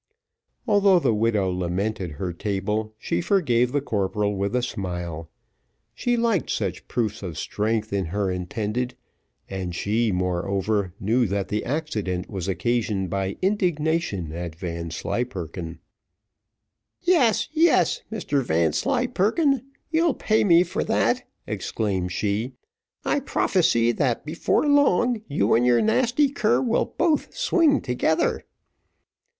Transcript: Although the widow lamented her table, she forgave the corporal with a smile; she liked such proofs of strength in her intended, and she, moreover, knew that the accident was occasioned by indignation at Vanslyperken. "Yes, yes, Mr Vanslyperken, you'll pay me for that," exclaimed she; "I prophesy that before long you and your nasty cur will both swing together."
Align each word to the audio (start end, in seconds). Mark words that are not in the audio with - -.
Although 0.67 0.97
the 0.97 1.13
widow 1.13 1.51
lamented 1.51 2.13
her 2.13 2.33
table, 2.33 2.95
she 2.97 3.21
forgave 3.21 3.71
the 3.71 3.81
corporal 3.81 4.35
with 4.35 4.55
a 4.55 4.63
smile; 4.63 5.29
she 5.93 6.17
liked 6.17 6.49
such 6.49 6.87
proofs 6.87 7.21
of 7.21 7.37
strength 7.37 7.93
in 7.93 8.05
her 8.05 8.31
intended, 8.31 8.95
and 9.47 9.75
she, 9.75 10.11
moreover, 10.11 10.91
knew 10.99 11.27
that 11.27 11.49
the 11.49 11.63
accident 11.63 12.31
was 12.31 12.47
occasioned 12.47 13.11
by 13.11 13.37
indignation 13.43 14.31
at 14.31 14.55
Vanslyperken. 14.55 15.77
"Yes, 17.03 17.47
yes, 17.51 18.01
Mr 18.11 18.41
Vanslyperken, 18.43 19.61
you'll 19.91 20.15
pay 20.15 20.43
me 20.43 20.63
for 20.63 20.83
that," 20.83 21.27
exclaimed 21.45 22.11
she; 22.11 22.53
"I 23.05 23.19
prophesy 23.19 23.91
that 23.91 24.25
before 24.25 24.65
long 24.65 25.21
you 25.27 25.53
and 25.53 25.63
your 25.63 25.79
nasty 25.79 26.29
cur 26.29 26.59
will 26.59 26.95
both 26.97 27.35
swing 27.37 27.81
together." 27.81 28.45